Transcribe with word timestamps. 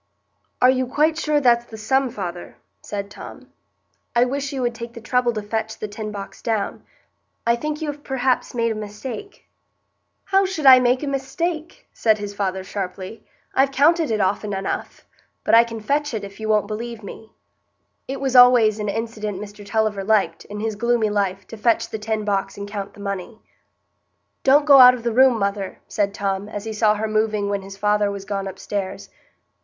"Are 0.63 0.69
you 0.71 0.87
quite 0.87 1.15
sure 1.15 1.39
that's 1.39 1.65
the 1.67 1.77
sum, 1.77 2.09
father?" 2.09 2.57
said 2.81 3.11
Tom. 3.11 3.53
"I 4.15 4.25
wish 4.25 4.51
you 4.51 4.63
would 4.63 4.73
take 4.73 4.93
the 4.93 4.99
trouble 4.99 5.31
to 5.33 5.43
fetch 5.43 5.77
the 5.77 5.87
tin 5.87 6.11
box 6.11 6.41
down. 6.41 6.83
I 7.45 7.55
think 7.55 7.83
you 7.83 7.91
have 7.91 8.03
perhaps 8.03 8.55
made 8.55 8.71
a 8.71 8.73
mistake." 8.73 9.47
"How 10.25 10.43
should 10.43 10.65
I 10.65 10.79
make 10.79 11.03
a 11.03 11.07
mistake?" 11.07 11.85
said 11.93 12.17
his 12.17 12.33
father, 12.33 12.63
sharply. 12.63 13.23
"I've 13.53 13.69
counted 13.69 14.09
it 14.09 14.19
often 14.19 14.55
enough; 14.55 15.05
but 15.43 15.53
I 15.53 15.63
can 15.63 15.79
fetch 15.79 16.15
it, 16.15 16.23
if 16.23 16.39
you 16.39 16.49
won't 16.49 16.65
believe 16.65 17.03
me." 17.03 17.33
It 18.07 18.19
was 18.19 18.35
always 18.35 18.79
an 18.79 18.89
incident 18.89 19.39
Mr 19.39 19.63
Tulliver 19.63 20.03
liked, 20.03 20.45
in 20.45 20.61
his 20.61 20.75
gloomy 20.75 21.11
life, 21.11 21.45
to 21.49 21.57
fetch 21.57 21.87
the 21.89 21.99
tin 21.99 22.25
box 22.25 22.57
and 22.57 22.67
count 22.67 22.95
the 22.95 22.99
money. 23.01 23.39
"Don't 24.43 24.65
go 24.65 24.79
out 24.79 24.95
of 24.95 25.03
the 25.03 25.13
room, 25.13 25.37
mother," 25.37 25.77
said 25.87 26.11
Tom, 26.11 26.49
as 26.49 26.63
he 26.65 26.73
saw 26.73 26.95
her 26.95 27.07
moving 27.07 27.49
when 27.49 27.61
his 27.61 27.77
father 27.77 28.09
was 28.09 28.25
gone 28.25 28.47
upstairs. 28.47 29.11